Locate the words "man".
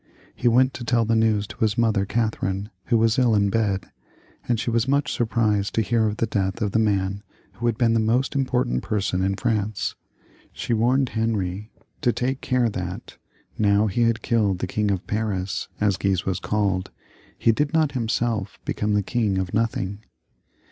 6.79-7.21